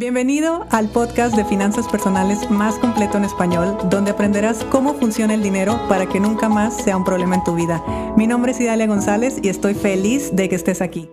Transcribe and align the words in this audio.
Bienvenido 0.00 0.66
al 0.70 0.88
podcast 0.88 1.36
de 1.36 1.44
finanzas 1.44 1.86
personales 1.86 2.50
más 2.50 2.78
completo 2.78 3.18
en 3.18 3.24
español, 3.24 3.76
donde 3.90 4.12
aprenderás 4.12 4.64
cómo 4.64 4.94
funciona 4.94 5.34
el 5.34 5.42
dinero 5.42 5.78
para 5.90 6.06
que 6.06 6.18
nunca 6.18 6.48
más 6.48 6.74
sea 6.82 6.96
un 6.96 7.04
problema 7.04 7.34
en 7.34 7.44
tu 7.44 7.54
vida. 7.54 7.84
Mi 8.16 8.26
nombre 8.26 8.52
es 8.52 8.60
Idalia 8.62 8.86
González 8.86 9.36
y 9.42 9.50
estoy 9.50 9.74
feliz 9.74 10.34
de 10.34 10.48
que 10.48 10.54
estés 10.54 10.80
aquí. 10.80 11.10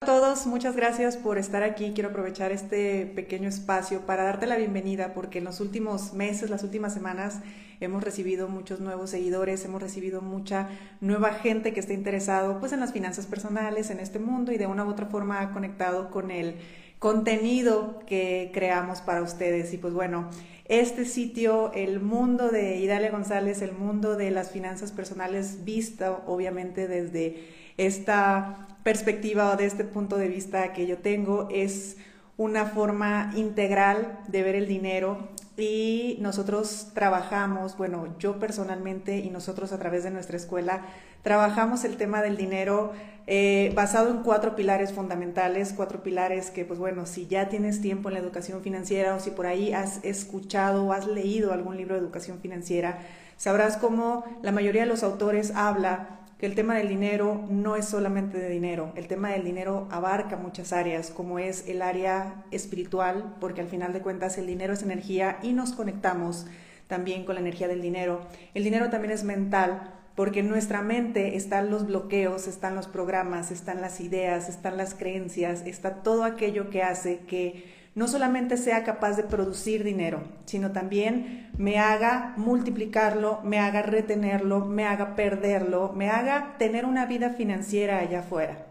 A 0.00 0.06
todos, 0.06 0.46
muchas 0.46 0.76
gracias 0.76 1.16
por 1.16 1.38
estar 1.38 1.64
aquí. 1.64 1.90
Quiero 1.92 2.10
aprovechar 2.10 2.52
este 2.52 3.04
pequeño 3.04 3.48
espacio 3.48 4.06
para 4.06 4.22
darte 4.22 4.46
la 4.46 4.58
bienvenida 4.58 5.12
porque 5.12 5.38
en 5.38 5.44
los 5.44 5.58
últimos 5.58 6.12
meses, 6.12 6.50
las 6.50 6.62
últimas 6.62 6.94
semanas, 6.94 7.40
hemos 7.80 8.04
recibido 8.04 8.46
muchos 8.46 8.78
nuevos 8.78 9.10
seguidores, 9.10 9.64
hemos 9.64 9.82
recibido 9.82 10.22
mucha 10.22 10.68
nueva 11.00 11.32
gente 11.32 11.74
que 11.74 11.80
está 11.80 11.94
interesado 11.94 12.60
pues 12.60 12.70
en 12.70 12.78
las 12.78 12.92
finanzas 12.92 13.26
personales, 13.26 13.90
en 13.90 13.98
este 13.98 14.20
mundo 14.20 14.52
y 14.52 14.56
de 14.56 14.68
una 14.68 14.84
u 14.84 14.88
otra 14.88 15.06
forma 15.06 15.40
ha 15.40 15.50
conectado 15.50 16.12
con 16.12 16.30
el 16.30 16.54
contenido 16.98 18.00
que 18.06 18.50
creamos 18.52 19.00
para 19.00 19.22
ustedes. 19.22 19.72
Y 19.72 19.78
pues 19.78 19.94
bueno, 19.94 20.30
este 20.66 21.04
sitio, 21.04 21.72
el 21.74 22.00
mundo 22.00 22.48
de 22.48 22.76
Idalia 22.76 23.10
González, 23.10 23.62
el 23.62 23.72
mundo 23.72 24.16
de 24.16 24.30
las 24.30 24.50
finanzas 24.50 24.92
personales, 24.92 25.64
visto 25.64 26.22
obviamente 26.26 26.88
desde 26.88 27.44
esta 27.76 28.66
perspectiva 28.82 29.52
o 29.52 29.56
de 29.56 29.66
este 29.66 29.84
punto 29.84 30.16
de 30.16 30.28
vista 30.28 30.72
que 30.72 30.86
yo 30.86 30.98
tengo, 30.98 31.48
es 31.50 31.96
una 32.36 32.66
forma 32.66 33.32
integral 33.36 34.18
de 34.28 34.42
ver 34.42 34.56
el 34.56 34.66
dinero 34.66 35.28
y 35.56 36.18
nosotros 36.20 36.88
trabajamos, 36.92 37.76
bueno, 37.78 38.14
yo 38.18 38.38
personalmente 38.38 39.18
y 39.18 39.30
nosotros 39.30 39.72
a 39.72 39.78
través 39.78 40.04
de 40.04 40.10
nuestra 40.10 40.36
escuela, 40.36 40.82
trabajamos 41.22 41.84
el 41.84 41.96
tema 41.96 42.20
del 42.20 42.36
dinero 42.36 42.92
eh, 43.26 43.72
basado 43.74 44.10
en 44.10 44.22
cuatro 44.22 44.54
pilares 44.54 44.92
fundamentales, 44.92 45.72
cuatro 45.74 46.02
pilares 46.02 46.50
que, 46.50 46.64
pues 46.64 46.78
bueno, 46.78 47.06
si 47.06 47.26
ya 47.26 47.48
tienes 47.48 47.80
tiempo 47.80 48.08
en 48.08 48.14
la 48.14 48.20
educación 48.20 48.60
financiera 48.60 49.14
o 49.14 49.20
si 49.20 49.30
por 49.30 49.46
ahí 49.46 49.72
has 49.72 50.04
escuchado 50.04 50.84
o 50.84 50.92
has 50.92 51.06
leído 51.06 51.52
algún 51.52 51.76
libro 51.76 51.94
de 51.94 52.02
educación 52.02 52.38
financiera, 52.38 52.98
sabrás 53.38 53.78
cómo 53.78 54.24
la 54.42 54.52
mayoría 54.52 54.82
de 54.82 54.88
los 54.88 55.02
autores 55.02 55.52
habla 55.54 56.20
que 56.38 56.46
el 56.46 56.54
tema 56.54 56.74
del 56.74 56.88
dinero 56.88 57.46
no 57.48 57.76
es 57.76 57.86
solamente 57.86 58.38
de 58.38 58.50
dinero, 58.50 58.92
el 58.94 59.08
tema 59.08 59.30
del 59.30 59.44
dinero 59.44 59.88
abarca 59.90 60.36
muchas 60.36 60.72
áreas, 60.72 61.10
como 61.10 61.38
es 61.38 61.66
el 61.66 61.80
área 61.80 62.44
espiritual, 62.50 63.36
porque 63.40 63.62
al 63.62 63.68
final 63.68 63.92
de 63.92 64.00
cuentas 64.00 64.36
el 64.36 64.46
dinero 64.46 64.74
es 64.74 64.82
energía 64.82 65.38
y 65.42 65.52
nos 65.52 65.72
conectamos 65.72 66.46
también 66.88 67.24
con 67.24 67.34
la 67.36 67.40
energía 67.40 67.68
del 67.68 67.82
dinero. 67.82 68.20
El 68.54 68.64
dinero 68.64 68.90
también 68.90 69.12
es 69.12 69.24
mental, 69.24 69.94
porque 70.14 70.40
en 70.40 70.48
nuestra 70.48 70.82
mente 70.82 71.36
están 71.36 71.70
los 71.70 71.86
bloqueos, 71.86 72.48
están 72.48 72.74
los 72.74 72.86
programas, 72.86 73.50
están 73.50 73.80
las 73.80 74.00
ideas, 74.00 74.48
están 74.48 74.76
las 74.76 74.94
creencias, 74.94 75.62
está 75.66 76.02
todo 76.02 76.24
aquello 76.24 76.70
que 76.70 76.82
hace 76.82 77.20
que 77.20 77.75
no 77.96 78.06
solamente 78.08 78.58
sea 78.58 78.84
capaz 78.84 79.16
de 79.16 79.22
producir 79.22 79.82
dinero, 79.82 80.22
sino 80.44 80.70
también 80.70 81.48
me 81.56 81.78
haga 81.78 82.34
multiplicarlo, 82.36 83.40
me 83.42 83.58
haga 83.58 83.80
retenerlo, 83.80 84.66
me 84.66 84.84
haga 84.84 85.16
perderlo, 85.16 85.94
me 85.94 86.10
haga 86.10 86.56
tener 86.58 86.84
una 86.84 87.06
vida 87.06 87.30
financiera 87.30 87.98
allá 87.98 88.20
afuera. 88.20 88.66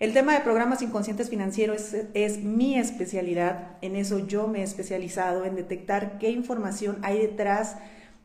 El 0.00 0.12
tema 0.12 0.34
de 0.34 0.40
programas 0.40 0.82
inconscientes 0.82 1.30
financieros 1.30 1.94
es, 2.12 2.44
mi 2.44 2.78
especialidad, 2.78 3.78
en 3.80 3.96
eso 3.96 4.18
yo 4.26 4.46
me 4.48 4.60
he 4.60 4.64
especializado, 4.64 5.46
en 5.46 5.56
detectar 5.56 6.18
qué 6.18 6.30
información 6.30 6.98
hay 7.02 7.18
detrás 7.18 7.76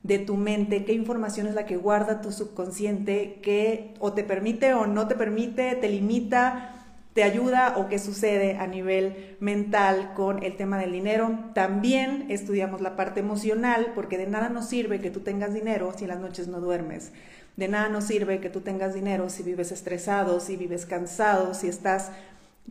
de 0.03 0.19
tu 0.19 0.35
mente, 0.35 0.83
qué 0.83 0.91
información 0.91 1.47
es 1.47 1.55
la 1.55 1.65
que 1.65 1.77
guarda 1.77 2.19
tu 2.19 2.33
subconsciente, 2.33 3.39
que 3.41 3.93
o 3.99 4.11
te 4.11 4.25
permite 4.25 4.73
o 4.73 4.87
no 4.87 5.07
te 5.07 5.15
permite, 5.15 5.73
te 5.75 5.87
limita, 5.87 6.82
te 7.13 7.23
ayuda 7.23 7.75
o 7.77 7.87
qué 7.89 7.99
sucede 7.99 8.57
a 8.57 8.65
nivel 8.65 9.37
mental 9.39 10.13
con 10.15 10.43
el 10.43 10.55
tema 10.55 10.79
del 10.79 10.91
dinero. 10.91 11.39
También 11.53 12.25
estudiamos 12.29 12.81
la 12.81 12.95
parte 12.95 13.19
emocional 13.19 13.91
porque 13.93 14.17
de 14.17 14.27
nada 14.27 14.49
nos 14.49 14.67
sirve 14.67 14.99
que 14.99 15.11
tú 15.11 15.19
tengas 15.19 15.53
dinero 15.53 15.93
si 15.95 16.05
en 16.05 16.09
las 16.09 16.19
noches 16.19 16.47
no 16.47 16.59
duermes. 16.59 17.11
De 17.55 17.67
nada 17.67 17.87
nos 17.89 18.05
sirve 18.05 18.39
que 18.39 18.49
tú 18.49 18.61
tengas 18.61 18.95
dinero 18.95 19.29
si 19.29 19.43
vives 19.43 19.71
estresado, 19.71 20.39
si 20.39 20.57
vives 20.57 20.87
cansado, 20.87 21.53
si 21.53 21.67
estás 21.67 22.11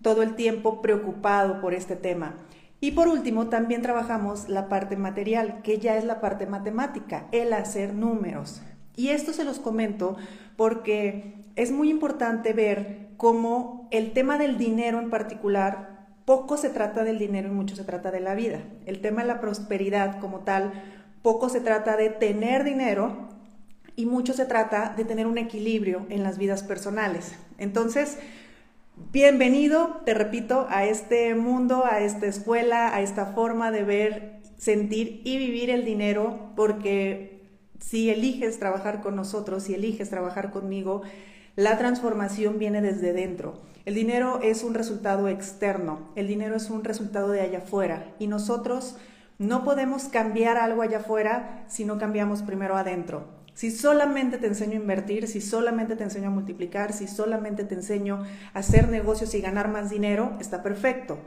todo 0.03 0.23
el 0.23 0.35
tiempo 0.35 0.83
preocupado 0.83 1.61
por 1.61 1.73
este 1.73 1.95
tema. 1.95 2.35
Y 2.81 2.93
por 2.93 3.07
último, 3.07 3.47
también 3.47 3.81
trabajamos 3.81 4.49
la 4.49 4.69
parte 4.69 4.97
material, 4.97 5.61
que 5.63 5.79
ya 5.79 5.97
es 5.97 6.05
la 6.05 6.21
parte 6.21 6.47
matemática, 6.47 7.29
el 7.31 7.53
hacer 7.53 7.95
números. 7.95 8.61
Y 8.97 9.11
esto 9.11 9.33
se 9.33 9.45
los 9.45 9.61
comento 9.61 10.17
porque 10.57 11.35
es 11.55 11.71
muy 11.71 11.91
importante 11.91 12.53
ver 12.53 13.12
cómo 13.23 13.87
el 13.93 14.11
tema 14.11 14.37
del 14.37 14.59
dinero 14.59 14.99
en 14.99 15.09
particular, 15.09 16.09
poco 16.25 16.57
se 16.57 16.71
trata 16.71 17.05
del 17.05 17.21
dinero 17.21 17.47
y 17.47 17.53
mucho 17.53 17.77
se 17.77 17.85
trata 17.85 18.11
de 18.11 18.19
la 18.19 18.35
vida. 18.35 18.59
El 18.85 19.01
tema 19.01 19.21
de 19.21 19.29
la 19.29 19.41
prosperidad 19.41 20.19
como 20.19 20.41
tal, 20.41 20.73
poco 21.23 21.49
se 21.49 21.61
trata 21.61 21.97
de 21.97 22.11
tener 22.11 22.65
dinero 22.65 23.29
y 23.95 24.07
mucho 24.07 24.33
se 24.33 24.45
trata 24.45 24.95
de 24.97 25.05
tener 25.05 25.29
un 25.29 25.39
equilibrio 25.39 26.05
en 26.09 26.25
las 26.25 26.37
vidas 26.37 26.65
personales. 26.65 27.37
Entonces, 27.59 28.19
bienvenido, 29.13 30.01
te 30.05 30.15
repito, 30.15 30.67
a 30.69 30.85
este 30.85 31.37
mundo, 31.37 31.85
a 31.87 32.01
esta 32.01 32.27
escuela, 32.27 32.93
a 32.93 33.03
esta 33.03 33.27
forma 33.27 33.71
de 33.71 33.85
ver, 33.85 34.41
sentir 34.57 35.21
y 35.23 35.39
vivir 35.39 35.71
el 35.71 35.85
dinero, 35.85 36.51
porque 36.57 37.41
si 37.79 38.11
eliges 38.11 38.59
trabajar 38.59 39.01
con 39.01 39.15
nosotros, 39.15 39.63
si 39.63 39.75
eliges 39.75 40.11
trabajar 40.11 40.51
conmigo, 40.51 41.03
la 41.57 41.77
transformación 41.77 42.59
viene 42.59 42.81
desde 42.81 43.13
dentro. 43.13 43.61
El 43.85 43.95
dinero 43.95 44.41
es 44.43 44.63
un 44.63 44.75
resultado 44.75 45.29
externo, 45.29 46.11
el 46.17 46.27
dinero 46.27 46.57
es 46.57 46.71
un 46.71 46.85
resultado 46.85 47.31
de 47.31 47.41
allá 47.41 47.59
afuera 47.59 48.15
y 48.19 48.27
nosotros 48.27 48.97
no 49.39 49.65
podemos 49.65 50.05
cambiar 50.05 50.57
algo 50.57 50.83
allá 50.83 50.99
afuera 50.99 51.65
si 51.69 51.85
no 51.85 51.99
cambiamos 51.99 52.43
primero 52.43 52.77
adentro. 52.77 53.27
Si 53.55 53.71
solamente 53.71 54.39
te 54.39 54.47
enseño 54.47 54.73
a 54.73 54.83
invertir, 54.83 55.29
si 55.29 55.43
solamente 55.43 55.95
te 55.95 56.05
enseño 56.05 56.29
a 56.29 56.31
multiplicar, 56.31 56.95
si 56.95 57.07
solamente 57.07 57.65
te 57.65 57.75
enseño 57.75 58.25
a 58.55 58.59
hacer 58.59 58.89
negocios 58.89 59.35
y 59.35 59.43
ganar 59.43 59.69
más 59.69 59.91
dinero, 59.91 60.33
está 60.41 60.63
perfecto. 60.63 61.19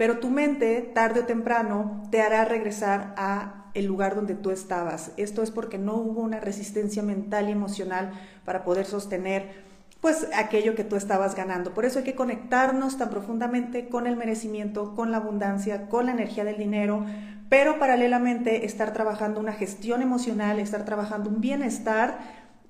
Pero 0.00 0.18
tu 0.18 0.30
mente, 0.30 0.80
tarde 0.94 1.20
o 1.20 1.26
temprano, 1.26 2.04
te 2.10 2.22
hará 2.22 2.46
regresar 2.46 3.12
a 3.18 3.66
el 3.74 3.84
lugar 3.84 4.14
donde 4.14 4.34
tú 4.34 4.50
estabas. 4.50 5.12
Esto 5.18 5.42
es 5.42 5.50
porque 5.50 5.76
no 5.76 5.96
hubo 5.96 6.22
una 6.22 6.40
resistencia 6.40 7.02
mental 7.02 7.50
y 7.50 7.52
emocional 7.52 8.12
para 8.46 8.64
poder 8.64 8.86
sostener 8.86 9.62
pues 10.00 10.26
aquello 10.34 10.74
que 10.74 10.84
tú 10.84 10.96
estabas 10.96 11.34
ganando. 11.34 11.74
Por 11.74 11.84
eso 11.84 11.98
hay 11.98 12.06
que 12.06 12.14
conectarnos 12.14 12.96
tan 12.96 13.10
profundamente 13.10 13.90
con 13.90 14.06
el 14.06 14.16
merecimiento, 14.16 14.94
con 14.94 15.10
la 15.10 15.18
abundancia, 15.18 15.90
con 15.90 16.06
la 16.06 16.12
energía 16.12 16.44
del 16.44 16.56
dinero, 16.56 17.04
pero 17.50 17.78
paralelamente 17.78 18.64
estar 18.64 18.94
trabajando 18.94 19.38
una 19.38 19.52
gestión 19.52 20.00
emocional, 20.00 20.60
estar 20.60 20.86
trabajando 20.86 21.28
un 21.28 21.42
bienestar 21.42 22.20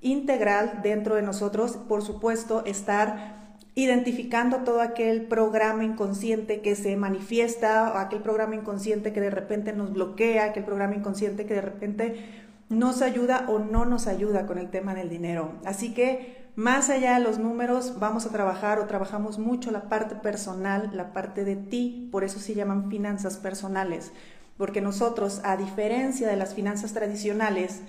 integral 0.01 0.81
dentro 0.83 1.15
de 1.15 1.21
nosotros, 1.21 1.77
por 1.77 2.01
supuesto, 2.01 2.65
estar 2.65 3.40
identificando 3.73 4.57
todo 4.59 4.81
aquel 4.81 5.23
programa 5.23 5.83
inconsciente 5.83 6.61
que 6.61 6.75
se 6.75 6.95
manifiesta, 6.97 8.01
aquel 8.01 8.21
programa 8.21 8.55
inconsciente 8.55 9.13
que 9.13 9.21
de 9.21 9.29
repente 9.29 9.71
nos 9.73 9.93
bloquea, 9.93 10.45
aquel 10.45 10.65
programa 10.65 10.95
inconsciente 10.95 11.45
que 11.45 11.53
de 11.53 11.61
repente 11.61 12.25
nos 12.69 13.01
ayuda 13.01 13.45
o 13.47 13.59
no 13.59 13.85
nos 13.85 14.07
ayuda 14.07 14.45
con 14.45 14.57
el 14.57 14.69
tema 14.69 14.93
del 14.93 15.09
dinero. 15.09 15.53
Así 15.65 15.93
que 15.93 16.41
más 16.55 16.89
allá 16.89 17.17
de 17.17 17.23
los 17.23 17.39
números, 17.39 17.99
vamos 17.99 18.25
a 18.25 18.29
trabajar 18.31 18.79
o 18.79 18.85
trabajamos 18.85 19.39
mucho 19.39 19.71
la 19.71 19.87
parte 19.87 20.15
personal, 20.15 20.91
la 20.93 21.13
parte 21.13 21.45
de 21.45 21.55
ti, 21.55 22.09
por 22.11 22.25
eso 22.25 22.39
se 22.39 22.53
llaman 22.53 22.89
finanzas 22.89 23.37
personales, 23.37 24.11
porque 24.57 24.81
nosotros, 24.81 25.39
a 25.45 25.55
diferencia 25.55 26.27
de 26.27 26.35
las 26.35 26.53
finanzas 26.53 26.91
tradicionales, 26.91 27.81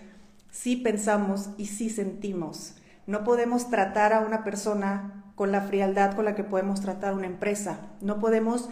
sí 0.53 0.77
pensamos 0.77 1.51
y 1.59 1.67
sí 1.67 1.91
sentimos. 1.91 2.77
No 3.07 3.25
podemos 3.25 3.71
tratar 3.71 4.13
a 4.13 4.21
una 4.21 4.45
persona 4.45 5.25
con 5.35 5.51
la 5.53 5.63
frialdad 5.63 6.15
con 6.15 6.25
la 6.25 6.35
que 6.35 6.45
podemos 6.45 6.81
tratar 6.81 7.13
a 7.13 7.17
una 7.17 7.27
empresa. 7.27 7.79
No 8.01 8.21
podemos 8.21 8.69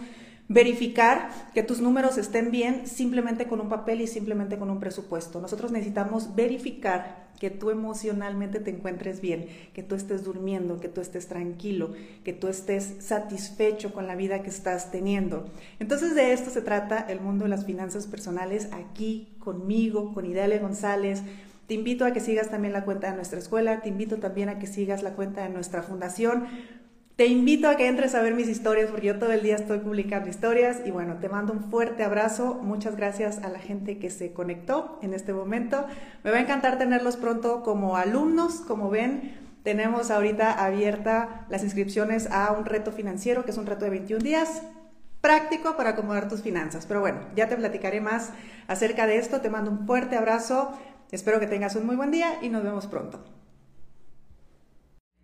verificar 0.47 1.29
que 1.53 1.63
tus 1.63 1.79
números 1.79 2.17
estén 2.17 2.51
bien 2.51 2.85
simplemente 2.85 3.47
con 3.47 3.61
un 3.61 3.69
papel 3.69 4.01
y 4.01 4.07
simplemente 4.07 4.57
con 4.57 4.69
un 4.69 4.79
presupuesto. 4.79 5.39
Nosotros 5.39 5.71
necesitamos 5.71 6.35
verificar 6.35 7.31
que 7.39 7.49
tú 7.49 7.71
emocionalmente 7.71 8.59
te 8.59 8.69
encuentres 8.69 9.21
bien, 9.21 9.47
que 9.73 9.81
tú 9.81 9.95
estés 9.95 10.23
durmiendo, 10.23 10.79
que 10.79 10.89
tú 10.89 11.01
estés 11.01 11.27
tranquilo, 11.27 11.93
que 12.23 12.33
tú 12.33 12.49
estés 12.49 12.97
satisfecho 12.99 13.93
con 13.93 14.07
la 14.07 14.15
vida 14.15 14.43
que 14.43 14.49
estás 14.49 14.91
teniendo. 14.91 15.49
Entonces 15.79 16.15
de 16.15 16.33
esto 16.33 16.49
se 16.49 16.61
trata 16.61 16.99
el 16.99 17.21
mundo 17.21 17.45
de 17.45 17.49
las 17.49 17.65
finanzas 17.65 18.05
personales 18.05 18.69
aquí 18.73 19.29
conmigo, 19.39 20.13
con 20.13 20.25
Idalia 20.25 20.59
González. 20.59 21.23
Te 21.71 21.75
invito 21.75 22.03
a 22.03 22.11
que 22.11 22.19
sigas 22.19 22.49
también 22.49 22.73
la 22.73 22.83
cuenta 22.83 23.09
de 23.09 23.15
nuestra 23.15 23.39
escuela, 23.39 23.79
te 23.79 23.87
invito 23.87 24.17
también 24.17 24.49
a 24.49 24.59
que 24.59 24.67
sigas 24.67 25.03
la 25.03 25.11
cuenta 25.11 25.43
de 25.43 25.47
nuestra 25.47 25.81
fundación 25.81 26.47
te 27.15 27.27
invito 27.27 27.69
a 27.69 27.77
que 27.77 27.87
entres 27.87 28.13
a 28.13 28.21
ver 28.21 28.33
mis 28.33 28.49
historias 28.49 28.89
porque 28.89 29.07
yo 29.07 29.19
todo 29.19 29.31
el 29.31 29.41
día 29.41 29.55
estoy 29.55 29.77
publicando 29.77 30.27
historias 30.27 30.81
y 30.85 30.91
bueno, 30.91 31.19
te 31.21 31.29
mando 31.29 31.53
un 31.53 31.69
fuerte 31.69 32.03
abrazo. 32.03 32.55
Muchas 32.63 32.97
gracias 32.97 33.37
a 33.43 33.47
la 33.47 33.59
gente 33.59 33.99
que 33.99 34.09
se 34.09 34.33
conectó 34.33 34.99
en 35.01 35.13
este 35.13 35.31
momento. 35.31 35.85
Me 36.25 36.31
va 36.31 36.37
a 36.37 36.41
encantar 36.41 36.77
tenerlos 36.77 37.15
pronto 37.15 37.63
como 37.63 37.95
alumnos. 37.95 38.55
Como 38.55 38.89
ven, 38.89 39.37
tenemos 39.63 40.09
ahorita 40.09 40.51
abierta 40.51 41.45
las 41.49 41.63
inscripciones 41.63 42.27
a 42.31 42.51
un 42.51 42.65
reto 42.65 42.91
financiero 42.91 43.45
que 43.45 43.51
es 43.51 43.57
un 43.57 43.67
reto 43.67 43.85
de 43.85 43.91
21 43.91 44.21
días. 44.23 44.63
práctico 45.21 45.77
para 45.77 45.91
acomodar 45.91 46.27
tus 46.27 46.41
finanzas. 46.41 46.87
Pero 46.87 47.01
bueno, 47.01 47.19
ya 47.35 47.47
te 47.47 47.55
platicaré 47.55 48.01
más 48.01 48.31
acerca 48.67 49.05
de 49.05 49.17
esto. 49.17 49.39
Te 49.41 49.51
mando 49.51 49.69
un 49.69 49.85
fuerte 49.85 50.15
abrazo. 50.17 50.71
Espero 51.11 51.39
que 51.39 51.47
tengas 51.47 51.75
un 51.75 51.85
muy 51.85 51.95
buen 51.95 52.11
día 52.11 52.39
y 52.41 52.49
nos 52.49 52.63
vemos 52.63 52.87
pronto. 52.87 53.19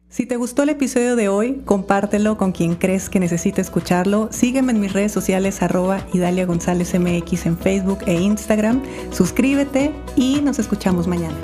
Si 0.10 0.26
te 0.26 0.38
gustó 0.38 0.64
el 0.64 0.70
episodio 0.70 1.16
de 1.18 1.28
hoy, 1.28 1.62
compártelo 1.66 2.38
con 2.38 2.54
quien 2.54 2.76
crees 2.76 3.10
que 3.10 3.20
necesite 3.20 3.60
escucharlo. 3.62 4.30
Sígueme 4.32 4.72
en 4.72 4.80
mis 4.80 4.94
redes 4.94 5.12
sociales 5.12 5.62
arroba 5.62 6.00
Idalia 6.14 6.46
González 6.46 6.98
MX 6.98 7.46
en 7.46 7.58
Facebook 7.58 8.00
e 8.06 8.14
Instagram. 8.14 8.82
Suscríbete 9.12 9.92
y 10.16 10.42
nos 10.42 10.60
escuchamos 10.60 11.08
mañana. 11.08 11.38